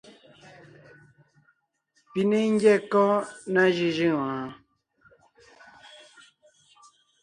Pi 2.11 2.21
ne 2.29 2.37
ńgyɛ́ 2.51 2.77
kɔ́ 2.91 3.09
ná 3.53 3.63
jʉ́jʉ́ŋ 3.75 4.13
wɔɔn? 4.19 4.49